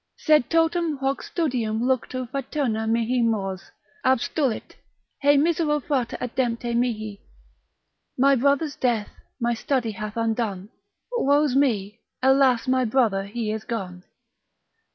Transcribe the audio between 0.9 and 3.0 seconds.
hoc studium luctu fraterna